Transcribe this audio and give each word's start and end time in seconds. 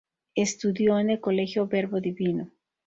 Estudio 0.33 0.97
en 0.97 1.11
el 1.11 1.19
Colegio 1.19 1.67
Verbo 1.67 2.01
Divino. 2.01 2.49